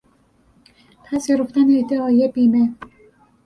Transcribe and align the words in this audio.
پذیرفتن 1.05 1.67
ادعای 1.79 2.27
بیمه 2.27 2.73